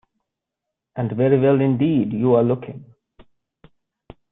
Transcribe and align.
And 0.95 1.11
very 1.11 1.39
well 1.39 1.61
indeed 1.61 2.11
you 2.11 2.33
are 2.33 2.41
looking. 2.41 2.85